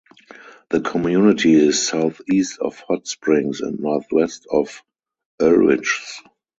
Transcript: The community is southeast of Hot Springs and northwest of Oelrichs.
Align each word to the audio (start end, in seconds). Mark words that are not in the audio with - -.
The 0.69 0.81
community 0.81 1.53
is 1.53 1.87
southeast 1.87 2.57
of 2.59 2.79
Hot 2.87 3.05
Springs 3.07 3.61
and 3.61 3.79
northwest 3.79 4.47
of 4.51 4.81
Oelrichs. 5.39 6.23